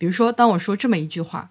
[0.00, 1.50] 比如说，当我说这么一句话，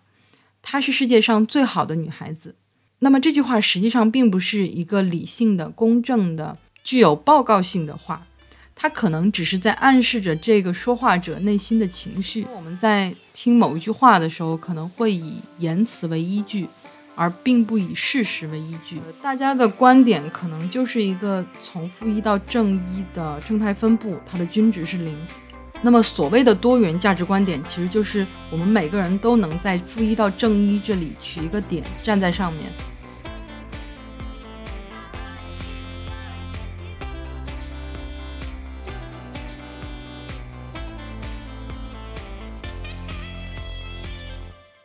[0.64, 2.56] 她是世界上最好的女孩子，
[2.98, 8.26] 那么这句话实际上并不是一个理性的、公正的、具有报告性的话，
[8.74, 12.48] 它可能只是在暗示着这个说话者内心的情绪。
[12.56, 16.68] 我们在听某一句话的时候，可能会以言辞为依据。
[17.16, 25.18] 而并不以事实为依据，大家的观点可能就是一个从负一到正一的正态分布，它的均值是零。
[25.82, 32.66] 那么所谓的多元价值观点，其实就是我们每个人都能在负一到正一这里取一个点，站在上面。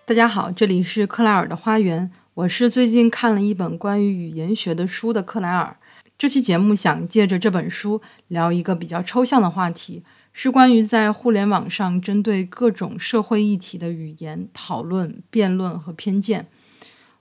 [0.06, 2.12] 大家好，这里是克莱尔的花园。
[2.34, 5.76] 我是最近看了一本关于语言学的书的克莱尔。
[6.16, 16.48] 这期节目想借着这本书聊一个比较抽象的话题，是关于在互联网上针对各种社会议题的语言讨论、辩论和偏见。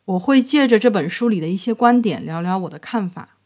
[0.04, 3.38] 我会借着这本书里的一些观点聊聊我的看法。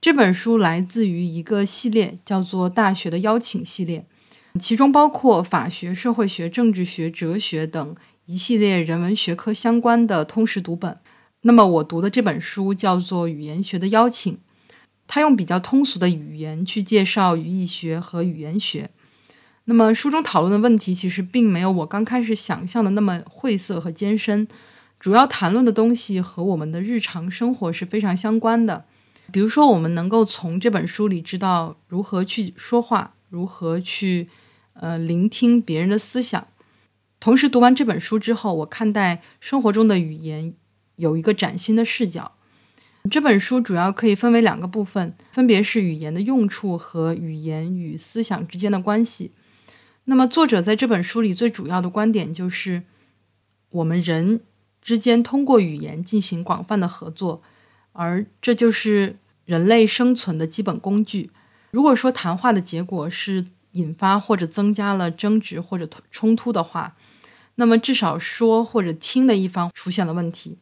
[0.00, 4.06] 这本书来自于一个系列，叫做《大学的邀请》系列，
[4.58, 7.94] 其中包括法学、社会学、政治学、哲学等。
[8.26, 10.98] 一系列人文学科相关的通识读本。
[11.40, 14.34] 那么我读的这本书叫做《语言学的邀请》，
[15.08, 18.90] 他用比较通俗的语言去介绍语义学和语言学。
[19.64, 24.46] 那么书中讨论的问题其实并没有我刚开始想象的那么晦涩和艰深，
[25.00, 28.84] 主要谈论的东西和我们的日常生活是非常相关的。
[29.30, 34.30] 比如说，我们能够从这本书里知道如何去说话，如何去
[34.72, 36.46] 呃聆听别人的思想。
[37.20, 40.54] 同时，读完这本书之后，我看待生活中的语言
[40.96, 42.37] 有一个崭新的视角。
[43.10, 49.32] 这本书主要可以分为两个部分，分别是语言的用处和语言与思想之间的关系。
[50.04, 52.82] 那么，作者在这本书里最主要的观点就是，
[53.70, 54.40] 我们人
[54.80, 57.42] 之间通过语言进行广泛的合作，
[57.92, 61.30] 而这就是人类生存的基本工具。
[61.70, 66.96] 如果说谈话的结果是引发或者增加了争执或者冲突的话，
[67.56, 70.56] 那么至少说或者听的一方出现了问题，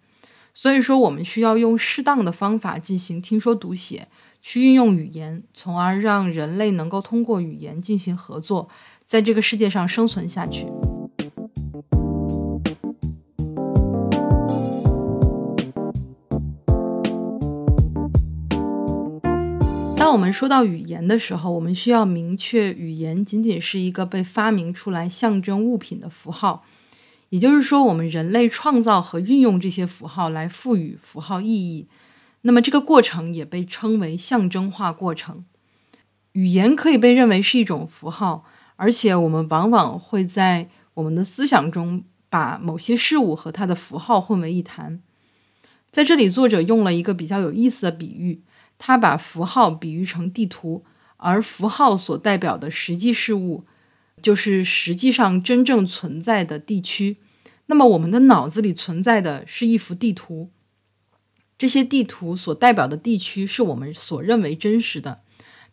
[0.59, 4.09] 所以说我们需要用适当的方法进行听说读写，
[4.41, 8.71] 去运用语言，从而让人类能够通过语言进行合作，
[9.05, 10.67] 在这个世界上生存下去。
[19.99, 26.65] 当我们说到语言的时候，我们需要明确，语言仅仅是一个被发明出来象征物品的符号。
[27.37, 31.87] 也就是说，我们人类创造和运用这些符号来赋予符号意义，
[32.41, 35.45] 那么这个过程也被称为象征化过程。
[36.33, 38.47] 语言可以被认为是一种符号，
[38.77, 45.03] 而且我们往往会在我们的思想中把某些事物和它的符号混为一谈。
[45.91, 48.41] 在这里，作者用了一个比较有意思的比喻，
[48.79, 50.83] 他把符号比喻成地图，
[51.19, 53.65] 而符号所代表的实际事物。
[54.23, 57.19] 就是实际上真正存在的地区，
[57.67, 60.51] 那么我们的脑子里存在的是一幅地图，
[61.59, 65.21] 这些地图所代表的地区是我们所认为真实的，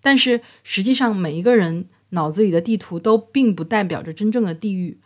[0.02, 5.00] 但是实际上每一个人脑子里的地图都并不代表着真正的地域，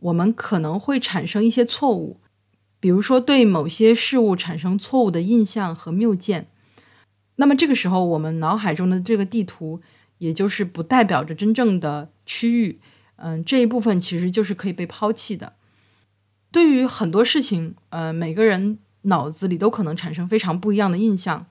[0.00, 2.20] 我们可能会产生一些错误，
[2.78, 6.48] 比如说对某些事物产生错误的印象和谬见，
[7.36, 9.80] 那么这个时候我们脑海中的这个地图。
[10.20, 12.78] 也就是不代表着真正的区域，
[13.16, 15.54] 嗯，这一部分其实就是可以被抛弃的。
[16.52, 21.46] 对于很多事情，呃，每个人脑子里都可能产生非常不一样的印象。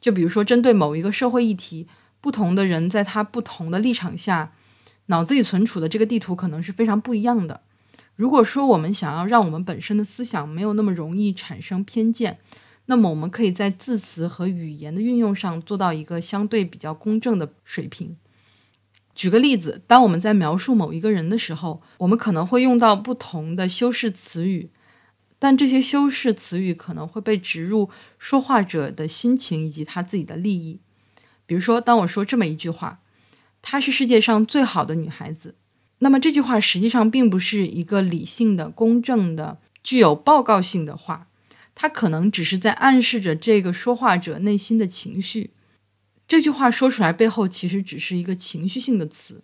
[0.00, 1.88] 就比如说，针对某一个社会议题，
[2.20, 4.52] 不同的人在他不同的立场下，
[5.06, 7.62] 脑子里存储的这个地图可能是非常不一样的。
[8.14, 12.38] 如果说我们想要让我们本身的思想没有那么容易产生偏见，
[12.86, 18.16] 那么，我们可以在字词和语言的运用上做到一个相对比较公正的水平。
[19.14, 24.70] 举个例子，当我们在描述某一个人的时候，我们可能会用到不同的修饰词语，
[25.38, 30.80] 但这些修饰词语可能会被植入说话者的心情以及他自己的利益。
[31.46, 33.00] 比如说，当我说这么一句话
[33.62, 35.54] ：“她是世界上最好的女孩子。”
[36.00, 41.28] 那么这句话实际上并不是一个理性的、公正的、具有报告性的话。
[41.76, 45.50] 它可能只是在暗示着这个说话者内心的情绪。
[46.26, 49.42] 这句话说出来背后其实只是一个情绪性的词。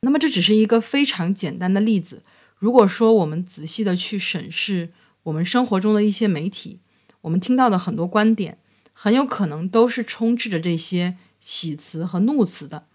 [0.00, 2.22] 那么这只是一个非常简单的例子。
[2.56, 4.90] 如果说我们仔细的去审视
[5.24, 6.80] 我们生活中的一些媒体，
[7.22, 8.58] 我们听到的很多观点，
[8.92, 12.86] 很有可能都是充斥着这些喜词和怒词的，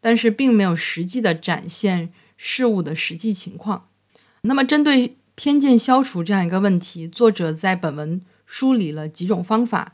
[0.00, 3.88] 但是并没有实际的展现事物的实际情况。
[4.42, 9.92] 那么，针对偏见消除这样一个问题，作者在本文梳理了几种方法。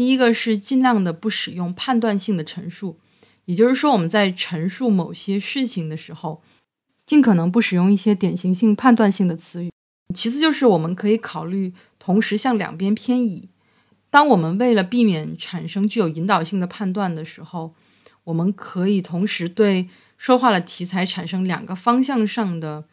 [0.00, 2.96] 第一个是尽量的不使用判断性的陈述，
[3.44, 6.40] 也就是说，我们在陈述某些事情的时候，
[7.04, 9.70] 尽可能不使用一些典型性、判断性的词语。
[10.14, 13.50] 其次，就是我们可以考虑同时向两边偏移。
[14.08, 17.74] 当我们为了避免产生具有引导性的判断的时候，
[18.24, 22.86] 我们可以同时对说话的题材产生两个方向上的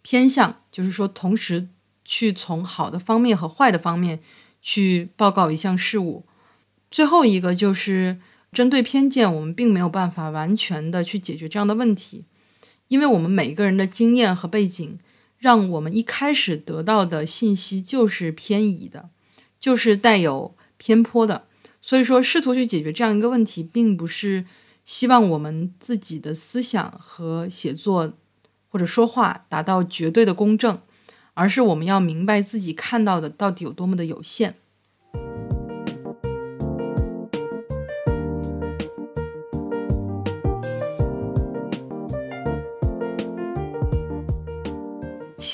[0.00, 1.68] 偏向，就是说，同时
[2.06, 4.20] 去从好的方面和坏的方面
[4.62, 6.24] 去报告一项事物。
[6.94, 8.18] 最后一个就是
[8.52, 12.22] 针对偏见，我们并没有办法完全的去解决这样的问题，
[12.86, 15.00] 因为我们每一个人的经验和背景，
[15.38, 19.08] 让我们一开始得到的信息就是偏移的，
[19.58, 20.54] 就是带有。
[20.76, 21.46] 偏颇的，
[21.80, 24.44] 所以说试图去解决这样一个问题，并不是
[24.84, 28.12] 希望我们自己的思想和写作
[28.68, 30.78] 或者说话达到绝对的公正，
[31.32, 34.56] 而是我们要明白自己看到的到底有多么的有限。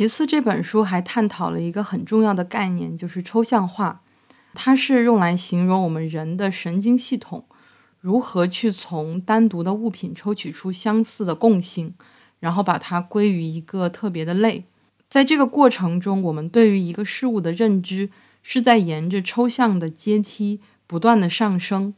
[0.00, 4.00] 其次，这本书还探讨了一个很重要的概念，就是抽象化。
[4.55, 7.44] 它是用来形容我们人的神经系统
[8.00, 11.93] 如何去从单独的物品抽取出相似的共性，
[12.38, 14.64] 然后把它归于一个特别的类。
[15.11, 18.08] 在这个过程中，我们对于一个事物的认知
[18.43, 21.93] 是在沿着抽象的阶梯不断的上升。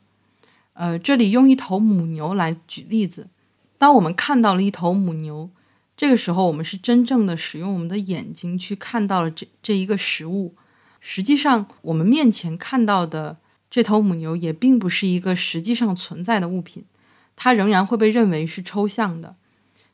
[0.73, 3.29] 呃，这里用一头母牛来举例子。
[3.79, 5.49] 当我们看到了一头母牛，
[5.97, 10.55] 这个时候我们是真正的使用我们的眼睛去看到了这这一个食物。
[11.01, 13.39] 实际上，我们面前看到的
[13.71, 16.85] 这头母牛也并不是一个实际上存在的物品，
[17.35, 19.35] 它仍然会被认为是抽象的，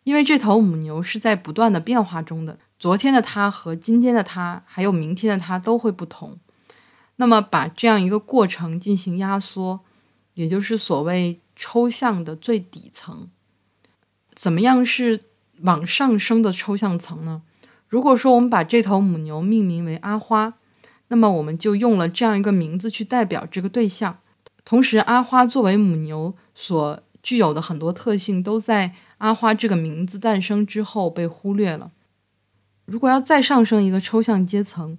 [0.05, 2.59] 因为这头母牛是在不断的变化中的。
[2.79, 6.39] 昨天的它和今天的它，还有明天的它都会不同。
[7.17, 9.81] 那么，把这样一个过程进行压缩，
[10.35, 13.29] 也就是所谓抽象的最底层。
[14.35, 15.23] 怎么样是
[15.63, 17.43] 往上升的抽象层呢？
[17.89, 20.55] 如果说我们把这头母牛命名为阿花。
[21.11, 24.19] 那么我们就用了这样一个名字去代表这个对象，
[24.63, 31.91] 同时阿花作为母牛所具有的很多特性，都在阿花这个名字诞生之后被忽略了。
[32.85, 34.99] 如果要再上升一个抽象阶层，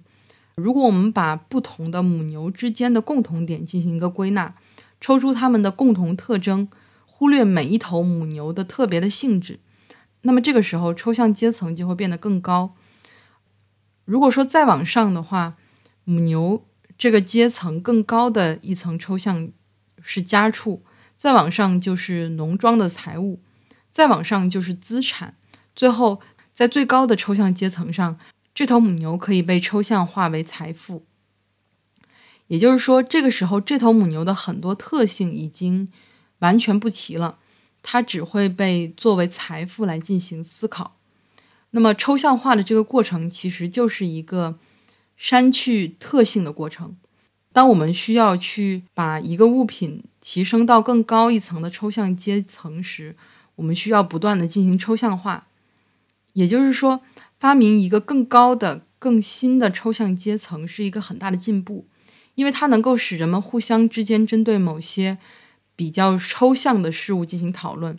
[0.56, 4.52] 如果我们把不同的母牛之间的共同点进行一个归纳，
[5.00, 6.68] 抽出它们的共同特征，
[7.06, 9.60] 忽略每一头母牛的特别的性质，
[10.22, 12.74] 那么这个时候抽象阶层就会变得更高。
[14.04, 15.56] 如果说再往上的话，
[16.04, 16.66] 母牛
[16.98, 19.50] 这个阶层更高的一层抽象
[20.02, 20.82] 是家畜，
[21.16, 23.40] 再往上就是农庄的财物，
[23.90, 25.36] 再往上就是资产，
[25.74, 26.20] 最后
[26.52, 28.18] 在最高的抽象阶层上，
[28.54, 31.06] 这头母牛可以被抽象化为财富。
[32.48, 35.90] 也就是说，这个时候这头母牛的很多特性已经
[36.40, 37.38] 完全不提了，
[37.82, 40.96] 它只会被作为财富来进行思考。
[41.70, 44.58] 那么抽象化的这个过程其实就是一个。
[45.22, 46.96] 删去特性的过程。
[47.52, 53.14] 当我们需要去把一个物品提升到更高一层的抽象阶层时，
[53.56, 55.48] 我们需要不断的进行抽象化。
[56.32, 57.02] 也就是说，
[57.38, 61.84] 发明一个更高的、更新的抽象阶层是一个很大的进步，
[62.34, 65.18] 因为它能够使人们互相之间针对某些
[65.80, 67.98] 比较抽象的事物进行讨论。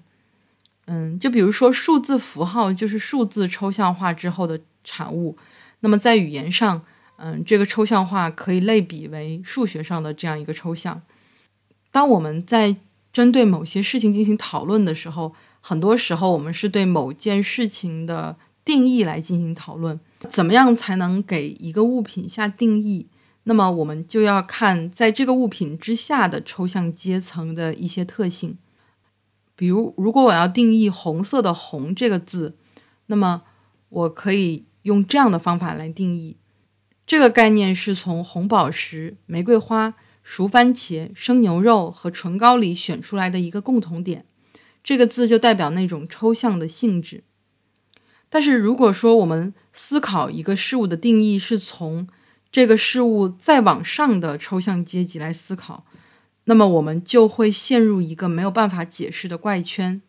[0.86, 5.36] 嗯，就比如说数字符号就是数字抽象化之后的产物。
[5.80, 6.84] 那么在语言上，
[7.16, 11.02] 嗯，这个抽象化可以类比为数学上的这样一个抽象。
[11.92, 12.76] 当我们在
[13.12, 20.00] 针对某些事情进行讨论的时候，很多时候我们是对某件事情的定义来进行讨论。
[20.30, 23.08] 怎么样才能给一个物品下定义？
[23.43, 28.57] 那么我们就要看在这个物品之下的抽象阶层的一些特性。
[29.55, 32.57] 比如，如果我要定义红色的“红”这个字，
[33.07, 33.43] 那么
[33.89, 36.38] 我可以用这样的方法来定义。
[37.05, 44.25] 这个概念是从红宝石、玫瑰花、熟番茄、生牛肉和唇膏里选出来的一个共同点。
[44.83, 47.24] 这个字就代表那种抽象的性质。
[48.29, 52.07] 但是如果说我们思考一个事物的定义是从
[52.51, 55.86] 这个事物再往上的抽象阶级来思考，
[56.46, 60.01] 那么我们就会陷入一个没有办法解释的怪圈。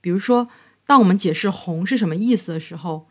[0.00, 0.48] 比如说，
[0.86, 3.06] 当我们解释红是什么意思的时候，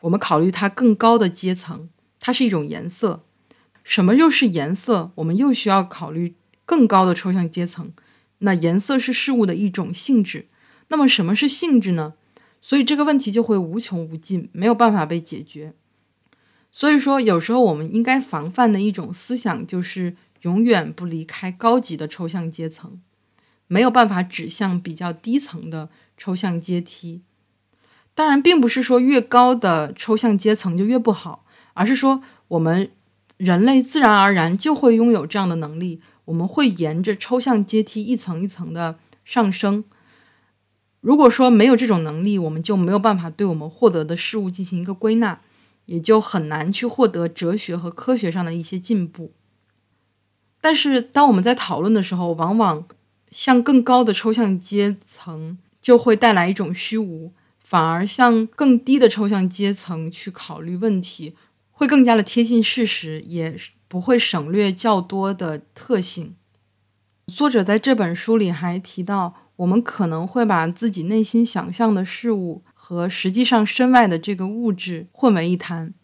[0.00, 1.88] 我们考虑它更高的阶层。
[2.18, 3.22] 它是一种颜色，
[3.84, 5.12] 什么又是颜色？
[5.16, 7.92] 我们又需要考虑更高的抽象阶层。
[8.38, 10.48] 那颜色是事物的一种性质，
[10.88, 12.14] 那么什么是性质呢？
[12.62, 15.74] 所以这个问题就会无穷无尽，没有办法被解决。
[16.76, 23.00] 所以说，有时候我们应该防范的一种思想就是永远不离开高级的抽象阶层，
[23.68, 27.22] 没有办法指向比较低层的抽象阶梯。
[28.12, 32.90] 当然，并不是说越高的抽象阶层就越不好，而是说我们
[33.36, 39.84] 人类自然而然就会拥有这样的能力，我们会沿着抽象阶梯一层一层的上升。
[41.00, 45.40] 如果说没有这种能力，我们就没有办法对我们获得的事物进行一个归纳。
[45.86, 49.32] 也就很难去获得哲学和科学上的一些进步。
[50.60, 52.86] 但是，当我们在讨论的时候，往往
[53.30, 61.34] 向更高的抽象阶层就会带来一种虚无，反而向更低的抽象阶层去考虑问题，
[61.70, 63.54] 会更加的贴近事实，也
[63.86, 66.34] 不会省略较多的特性。
[67.26, 72.62] 作者在这本书里还提到，我们可能会把自己内心想象的事物。
[72.86, 75.94] 和实际上身外的这个物质混为一谈，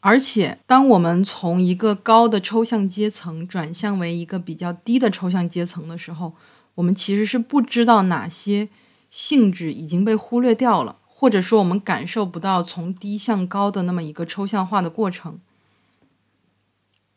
[0.00, 6.34] 而且当我们从一个高的抽象阶层转向为一个比较低的抽象阶层的时候，
[6.74, 8.68] 我们其实是不知道哪些
[9.08, 15.38] 性质已经被忽略掉了，或者说我们感受不到从低向高的那么一个抽象化的过程。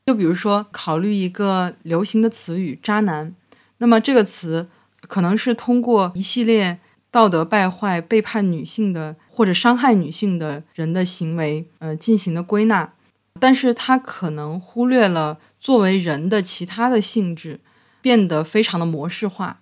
[0.05, 3.33] 就比如说，考虑一个流行的词语“渣男”，
[3.79, 4.69] 那么这个词
[5.01, 6.79] 可能是通过一系列。
[7.09, 12.93] 道德败坏、背叛女性的或者伤害女性的人的行为，呃，进行的归纳，
[13.39, 17.59] 但是他可能忽略了作为人的其他的性质，
[18.01, 19.61] 变得非常的模式化。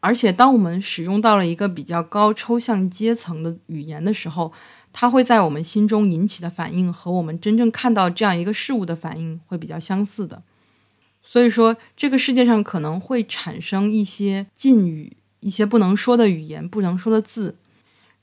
[0.00, 4.52] 而且，当我们使用到了一个比较高抽象阶层的语言的时候，
[4.92, 10.42] 它会在我们心中引起的反应和我们真正看到这样一个事物的反应会比较相似的。
[11.22, 15.16] 所以说，这个世界上可能会产生一些禁语。
[15.44, 17.54] 一些不能说的语言，不能说的字，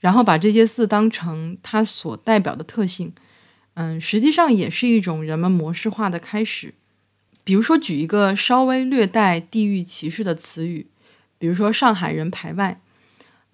[0.00, 3.12] 然后把这些字当成它所代表的特性，
[3.74, 6.74] 嗯，实际上也是一种人们模式化的开始。
[7.44, 10.88] 比如说，举一个稍微略带地域歧视的词语，
[11.38, 12.80] 比如说“上海人排外”。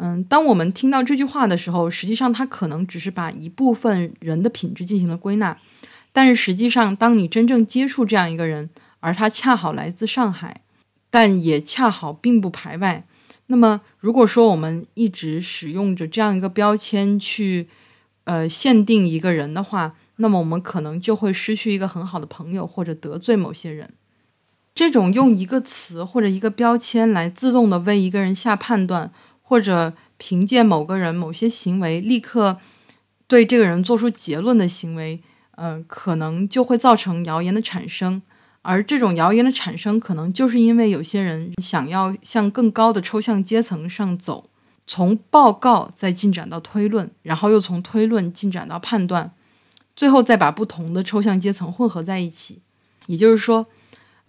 [0.00, 5.58] 嗯，当我们听到这句话的时候，实际上它可能只是把一部分人的品质进行了归纳，
[6.12, 8.70] 但是实际上，当你真正接触这样一个人，
[9.00, 10.62] 而他恰好来自上海，
[11.10, 13.04] 但也恰好并不排外。
[13.50, 17.66] 那么，如果说我们一直使用着这样一个标签去，
[18.24, 23.94] 呃，限定一个人的话，那么我们可能就会失去一个很好的朋友，或者得罪某些人。
[24.74, 29.10] 这种用一个词或者一个标签来自动的为一个人下判断，
[29.42, 32.58] 或者凭借某个人某些行为立刻
[33.26, 35.20] 对这个人做出结论的行为，
[35.52, 38.20] 呃，可能就会造成谣言的产生。
[38.62, 44.50] 而这种谣言的产生，可能就是因为有些人想要向更高的抽象阶层上走，
[44.86, 49.32] 从报告再进展到推论，然后又从推论进展到判断，
[49.96, 52.60] 最后再把不同的抽象阶层混合在一起。
[53.06, 53.66] 也就是说，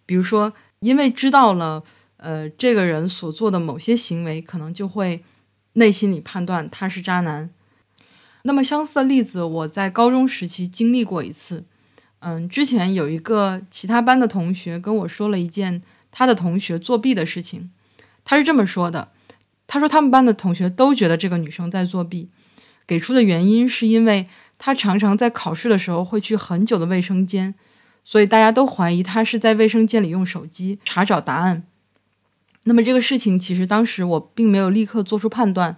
[0.05, 1.83] 比如说，因为知道了，
[2.17, 5.23] 呃，这个人所做的某些行为，可能就会
[5.73, 7.49] 内心里判断他是渣男。
[8.43, 11.65] 那么相似的例子，我在高中时期经历过一次。
[12.21, 17.71] 嗯，之前有一个其他班的同学跟我说了一件他的同学作弊的事情。
[18.25, 19.11] 他是这么说的
[19.65, 22.29] ：“他说他们班的同学都觉得这个女生在作弊，
[22.85, 27.55] 给出的原因是因为她常常在考试的时候会去很久的卫生间，
[28.03, 31.63] 所以大家都怀疑她是在卫生间里用手机查找答案。
[32.65, 35.77] 那么这个事情其实当时我并没有立刻做出判断，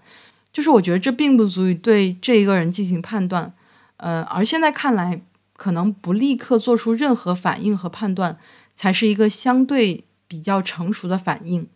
[0.52, 3.54] 就是我觉得这并不足以对这一个人进行判断。
[3.98, 5.22] 呃，而现在看来。”
[5.62, 8.40] 可能不立刻做出任何反应和判断，
[8.76, 11.68] 才是一个相对比较成熟的反应。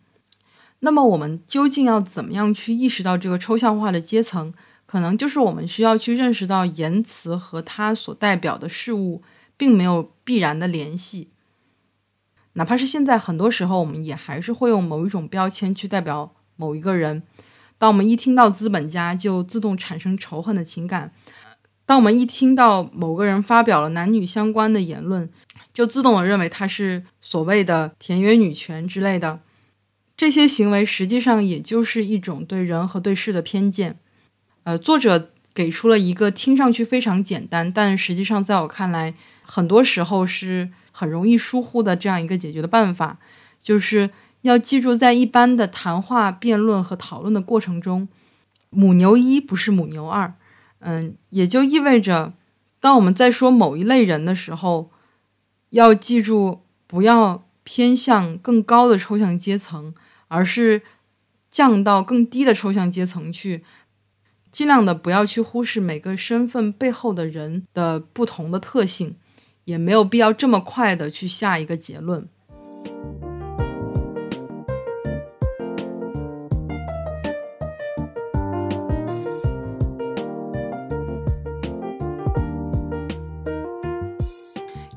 [0.80, 4.52] 那么，我们究竟要怎么样去意识到这个抽象化的阶层？
[4.86, 9.22] 可能就是我们需要去认识到言辞和它所代表的事物
[9.56, 11.28] 并没有必然的联系。
[12.54, 17.22] 哪怕是现在，很多时候我们也还是会用某一种标签去代表某一个人。
[17.78, 21.12] 当我们一听到资本家，就自动产生仇恨的情感。
[21.86, 25.30] 当我们一听到某个人发表了男女相关的言论，
[25.72, 29.38] 就自动的认为他是所谓的田园女权之类的，
[30.16, 33.98] 这些行为实际上也就是一种对人和对事的偏见。
[34.64, 43.20] 呃，作者给出了一个听上去非常简单，但实际上在我看来，很多时候是很容易疏忽的这样一个解决的办法，
[43.62, 44.10] 就是
[44.42, 48.08] 要记住，在一般的谈话、辩论和讨论的过程中，
[48.70, 50.34] 母牛一不是母牛二。
[50.88, 52.32] 嗯，也就意味着，
[52.80, 54.92] 当我们在说某一类人的时候，
[55.70, 59.92] 要记住不要偏向更高的抽象阶层，
[60.28, 60.82] 而是
[61.50, 63.64] 降到更低的抽象阶层去，
[64.52, 69.16] 尽量的不要去忽视每个身份背后的人的不同的特性，
[69.64, 72.28] 也没有必要这么快的去下一个结论。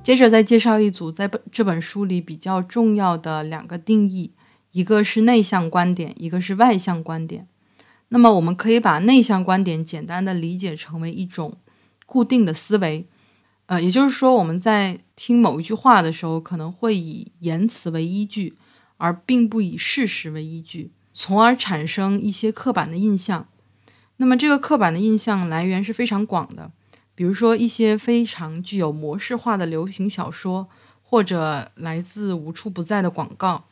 [0.09, 4.31] 接着再介绍一组在本这本书里比较重要的两个定义，
[4.71, 7.47] 一个是内向观点，一个是外向观点。
[8.07, 11.57] 那么我们可以把内向观点简单的理解成为一种
[12.07, 13.05] 固定的思维，
[13.67, 18.55] 呃，也就是说我们在听某一句话的时候，可能会以言辞为依据，
[18.97, 23.47] 而并不以事实为依据，从而产生一些刻板的印象。
[24.17, 26.71] 那么这个刻板的印象来源是非常广的。
[27.19, 30.69] 比如说一些非常具有模式化的流行小说，
[31.03, 33.65] 或者来自无处不在的广告。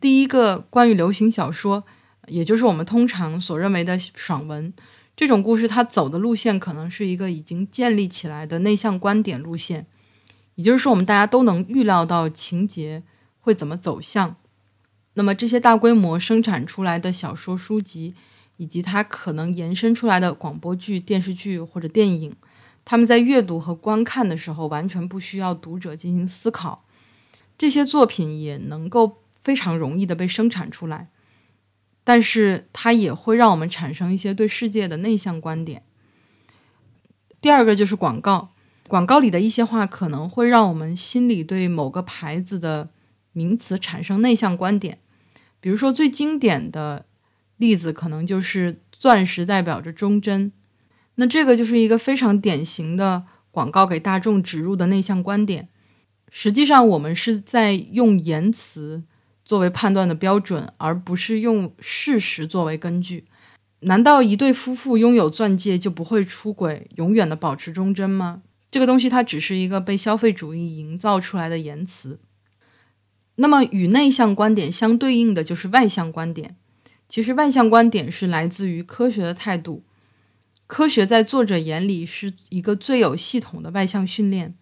[0.00, 1.84] 第一个关于流行小说，
[2.28, 4.72] 也就是我们通常所认为的爽文，
[5.14, 9.86] 这种故事它走的路线可能是一个已经建立起来的内向观点路线，
[10.54, 13.02] 也就是说我们大家都能预料到情节
[13.40, 14.36] 会怎么走向。
[15.12, 18.14] 那么这些大规模生产出来的小说书籍，
[18.56, 22.34] 以及它可能延伸出来的广播剧、电视剧或者电影。
[22.90, 26.86] 他们在阅读和观看的时候，完全不需要读者进行思考，
[27.58, 31.08] 这些作品也能够非常容易的被生产出来，
[32.02, 35.82] 但是它也会让我们产生一些对世界的内向观点。
[37.42, 38.54] 第二个就是广告，
[38.88, 42.88] 广告里的一些话可能会让我们心里对某个牌子的
[43.32, 44.96] 名词产生内向观点，
[45.60, 47.04] 比如说最经典的
[47.58, 50.52] 例子可能就是钻石代表着忠贞。
[51.20, 55.68] 那这个就是一个非常典型的广告给大众植入的内向观点。
[56.30, 59.02] 实际上，我们是在用言辞
[59.44, 63.24] 作为判断的标准，而不是用事实作为根据。
[63.80, 68.42] 难道一对夫妇拥有钻戒就不会出轨，永远的保持忠贞吗？
[68.70, 72.20] 这个东西它只是一个被消费主义营造出来的言辞。
[73.36, 76.56] 那么，与内向观点相对应的就是外向观点。
[77.08, 79.82] 其实，外向观点是来自于科学的态度。
[80.68, 84.54] 科学在作者眼里是一个最有系统的外向训练，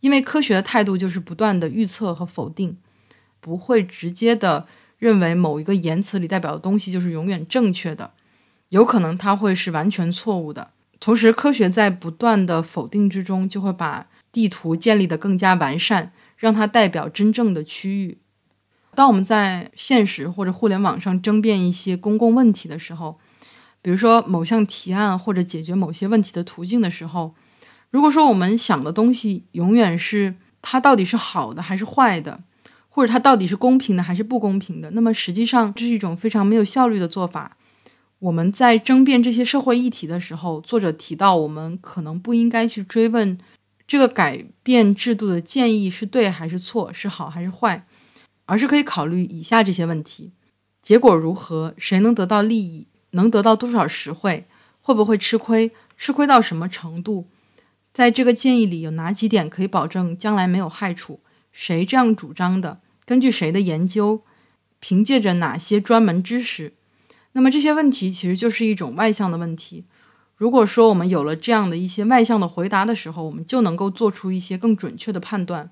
[0.00, 2.78] 因为科学的态度就是不断的预测和否定，
[3.38, 4.66] 不会直接的
[4.98, 8.12] 认为某一个言辞里代表的东西就是永远正确的，
[8.70, 10.70] 有可能它会是完全错误的。
[10.98, 18.18] 同时，科学在不断的否定之中，就会把地图建立的更加完善，让它代表真正的区域。
[18.94, 23.20] 当我们在现实或者互联网上争辩一些公共问题的时候，
[23.86, 27.32] 比如说某项提案或者解决某些问题的途径的时候，
[27.92, 32.42] 如果说我们想的东西永远是它到底是好的还是坏的，
[32.88, 37.56] 或者它到底是公平的还是不公平的，那么实际上这是一种非常没有效率的做法。
[38.18, 43.38] 我们在争辩这些社会议题的时候，作者提到我们可能不应该去追问
[43.86, 47.86] 这个改变制度的建议是对还是错，是好还是坏，
[48.46, 50.32] 而是可以考虑以下这些问题：
[50.82, 51.72] 结果如何？
[51.78, 52.88] 谁能得到利益？
[53.10, 54.46] 能得到多少实惠？
[54.80, 55.72] 会不会吃亏？
[55.96, 57.26] 吃亏到什么程度？
[57.92, 61.20] 在这个建议里有哪几点可以保证将来没有害处？
[61.50, 62.80] 谁这样主张的？
[63.04, 64.22] 根据谁的研究？
[64.78, 66.74] 凭借着哪些专门知识？
[67.32, 69.84] 那么这些问题其实就是一种外向的问题。
[70.36, 75.70] 如果说我们有了这样的一些外向的回答的时候，我们就能够做出一些更准确的判断。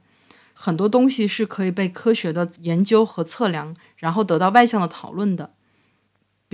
[0.55, 5.53] 很多东西是可以被科学的研究和测量，然后得到外向的讨论的。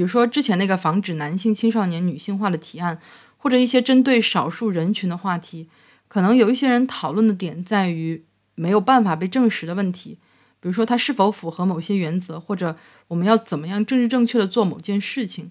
[0.01, 2.99] 比如说，之前那个防止男性青少年女性化的提案，
[3.37, 5.69] 或者一些针对少数人群的话题，
[6.09, 10.17] 可能有一些人讨论的点在于没有办法被证实的问题，
[10.59, 15.51] 比如说它是否符合某些原则，或者我们要怎么样政治正确的做某件事情。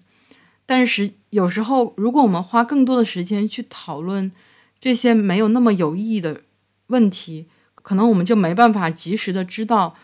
[0.66, 4.32] 但是有时候，如果我们花更多的时间去讨论
[4.82, 6.42] 这些没有那么有意义的
[6.88, 9.96] 问题，可能我们就没办法及时的知道。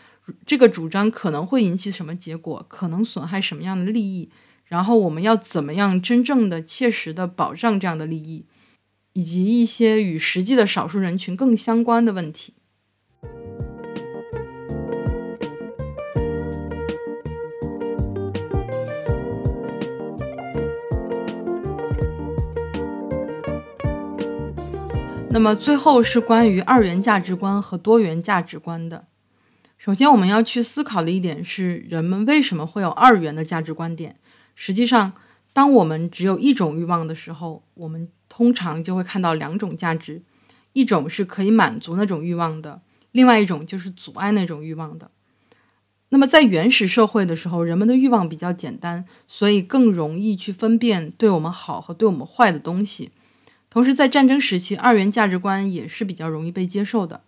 [0.44, 2.64] 这个主张可能会引起什么结果？
[2.68, 4.30] 可能损害什么样的利益？
[4.64, 8.46] 然后我们要怎么样真正的、切实的保障这样的利益，
[9.12, 12.54] 以及一些与实际的少数人群更相关的问题。
[25.30, 29.06] 那么最后是关于二元价值观和多元价值观的。
[29.86, 34.16] 首先，我们要去思考的一点是，人们为什么会有二元的价值观点？
[34.56, 35.12] 实际上，
[35.52, 40.22] 当我们只有一种欲望的时候，我们通常就会看到两种价值：
[40.72, 42.80] 一种是可以满足那种欲望的，
[43.12, 45.12] 另外一种就是阻碍那种欲望的。
[46.08, 53.12] 那么在原始社会的时候，人们的欲望比较简单，所以更容易去分辨对我们好和对我们坏的东西。
[53.70, 57.20] 同时，在战争时期，二元价值观也是比较容易被接受的。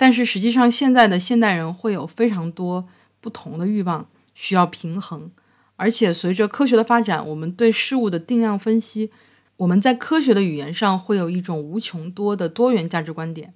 [0.00, 2.88] 但是实际上，现在的现代人会有非常多
[3.20, 5.30] 不同的欲望需要平衡，
[5.76, 9.10] 而且随着科学的发展，我们对事物的定量分析，
[9.58, 13.52] 我们在科学的语言上会有一种无穷多的多元价值观点。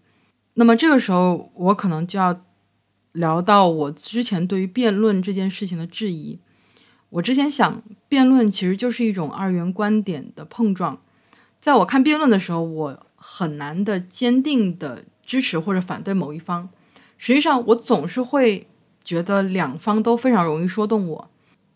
[0.52, 2.44] 那么这个时候，我可能就要。
[3.14, 6.40] 聊到我之前对于辩论这件事情的质疑，
[7.10, 11.00] 我之前想，辩论其实就是一种二元观点的碰撞。
[11.60, 16.68] 在我看辩论的时候，我很难的坚定的支持或者反对某一方。
[17.16, 18.66] 实际上，我总是会
[19.02, 21.30] 觉得两方都非常容易说动我。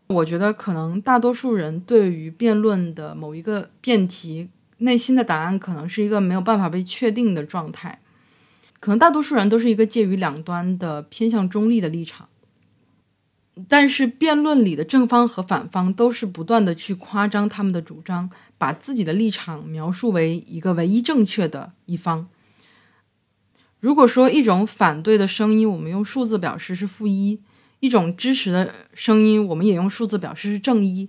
[0.09, 8.01] 我觉得可能大多数人对于辩论的某一个辩题，内心的答案可能是一个没有办法被确定的状态。
[8.81, 12.29] 可能大多数人都是一个介于两端的偏向中立的立场，
[13.69, 22.29] 但是辩论里的正方和反方都是不断的去夸张他们的主张，把自己的立场描述为一个唯一正确的一方。
[23.81, 27.39] 如果说一种反对的声音，我们用数字表示是负一；
[27.81, 31.09] 一种支持的声音，我们也用数字表示是正一。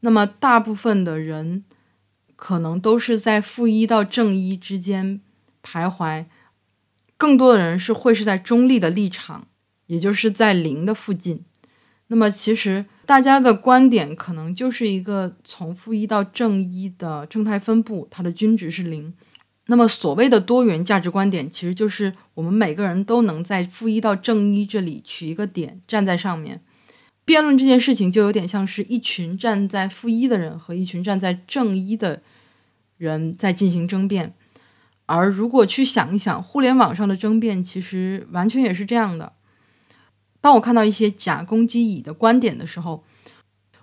[0.00, 1.64] 那么大部分的人
[2.36, 5.20] 可能都是在负一到正一之间
[5.62, 6.26] 徘徊。
[7.18, 9.48] 更多的人是会是在中立的立场，
[9.86, 11.44] 也就是在零的附近。
[12.08, 19.12] 那么，其实大家的观点可能就是一个从负一到正一的正态分布，它的均值是零。
[19.68, 26.62] 那么，所谓的多元价值观点，其实就是我们每个人都能在负一到正一这里取一个点，站在上面。
[27.24, 32.22] 辩论这件事情就有点像是一群站在负一的人和一群站在正一的
[32.98, 34.32] 人在进行争辩。
[35.06, 39.32] 而如果去想一想，互联网上的争辩其实完全也是这样的。
[40.40, 43.02] 当我看到一些假攻击乙的观点的时候，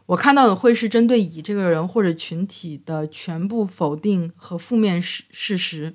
[0.07, 5.93] 我看到的会是针对乙这个人或者群体的全部否定和负面事事实；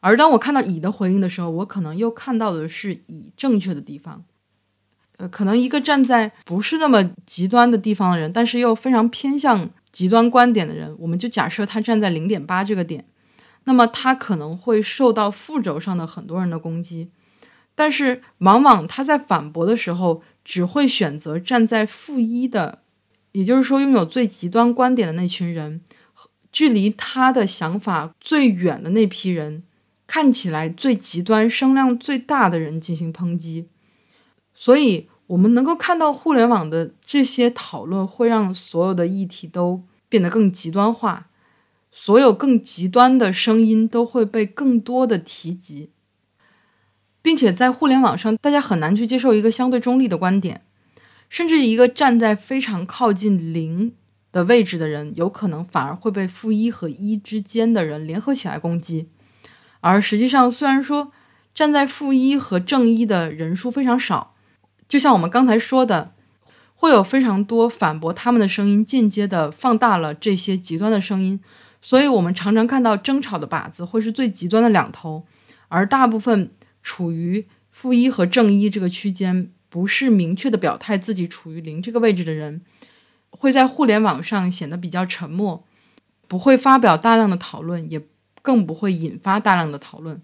[0.00, 4.24] 而当我看到乙的回应的时候，我可能又看到的是乙正确的地方。
[5.16, 13.06] 呃，可能一个站在不是那么极端的地方的人，但是又非常偏向极端观点的人，我们就假设他站在零点八这个点。
[13.64, 17.10] 那么他可能会受到负轴上的很多人的攻击，
[17.74, 22.82] 但是往往他在反驳的时候只会选择站在负一的，
[23.36, 25.82] 也就是说拥有最极端观点的那群人，
[26.50, 29.62] 距离他的想法最远的那批人，
[30.06, 33.66] 看起来最极端、声量最大的人进行抨击。
[34.54, 41.26] 所以，我们能够看到互联网的这些讨论会让所有的议题都变得更极端化。
[41.92, 45.90] 所有更极端的声音都会被更多的提及，
[47.20, 50.62] 并且在互联网上，大家很难去接受一个相对中立的观点，
[51.28, 53.94] 甚至一个站在非常靠近零
[54.32, 59.08] 的位置的人，有可能反而会被负一和一之间的人联合起来攻击。
[59.80, 61.12] 而实际上，虽然说
[61.54, 64.34] 站在负一和正一的人数非常少，
[64.88, 66.12] 就像我们刚才说的，
[66.74, 71.40] 会有非常多反驳他们的声音，间接的放大了这些极端的声音。
[71.80, 75.24] 所以，我们常常看到争吵的靶子会是最极端的两头，
[75.68, 76.50] 而大部分
[76.82, 82.62] 处于负一和正一这个区间，不是明确的表态自己处于零这个位置的人，
[83.30, 85.64] 会在互联网上显得比较沉默，
[86.26, 88.00] 不会发表大量的讨论，也
[88.42, 90.22] 更不会引发大量的讨论。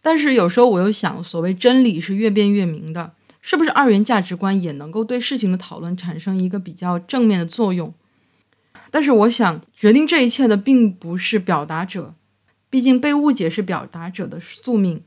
[0.00, 7.92] 但是有时候我又想，所谓真理是越辩越明的，是不是二元价值观也能够对事情的讨论产生一个比较正面的作用？
[8.90, 12.14] 但是我想，决定这一切的并不是表达者，
[12.70, 15.02] 毕竟被误解是表达者的宿命。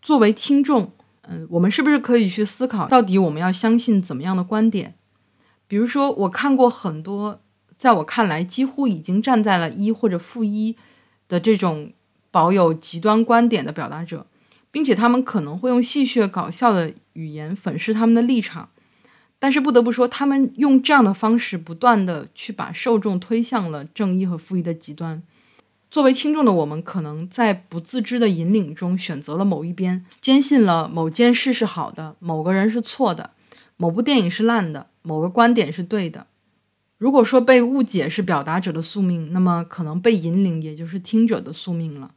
[0.00, 0.92] 作为听众，
[1.30, 4.94] 嗯，我们是不是可以去思考，到底我们要相信怎么样的观点？
[5.66, 7.42] 比如说，我看过很多，
[7.76, 10.74] 在我看来几乎已经站在了一或者负一
[11.28, 11.92] 的这种
[12.30, 14.26] 保有极端观点的表达者，
[14.70, 18.70] 并且他们可能会用戏谑搞笑的语言粉饰他们的立场。
[19.38, 25.22] 但是不得不说，他们用这样的方式不断的去把受众推向了正一和负一的极端。
[25.90, 33.30] 作为听众的我们，可能在不自知的引领中选择了某一边，坚信了某件事是好的，某个人是错的，
[33.78, 36.26] 某部电影是烂的，某个观点是对的。
[36.98, 42.12] 如果说被误解是表达者的宿命，那么可能被引领也就是听者的宿命了。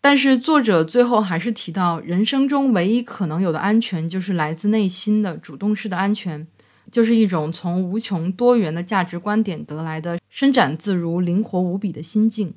[0.00, 6.46] 但是作者最后还是提到，人生中唯一可能有的安全，就是来自内心的主动式的安全。
[6.90, 12.54] 就是一种从无穷多元的价值观点得来的伸展自如、灵活无比的心境。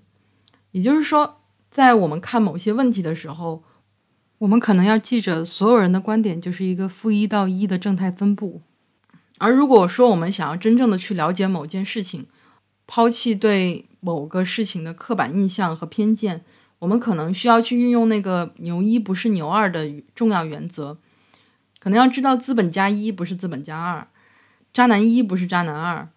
[0.71, 3.63] 也就是说，在我们看某些问题的时候，
[4.39, 8.61] 我们可能要记着，所有人的观点就是一个负一到一的正态分布。
[9.39, 12.27] 而如果说我们想要真正的去了解某件事情，
[12.85, 16.43] 抛弃对某个事情的刻板印象和偏见，
[16.79, 20.97] 我们可能需要去运用那个牛一不是牛二的重要原则，
[21.79, 24.07] 可能要知道资本家一不是资本家二，
[24.71, 26.09] 渣男一不是渣男二，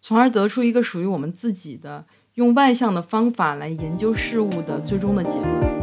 [0.00, 5.79] 从而得出一个属于我们自己的用外向的方法来研究事物的最终的结论。